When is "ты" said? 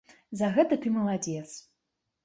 0.85-0.95